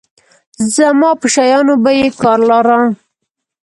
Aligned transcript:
زما 0.75 1.09
په 1.19 1.27
شيانو 1.35 1.73
به 1.83 1.91
يې 1.99 2.07
کار 2.21 2.39
لاره. 2.49 2.79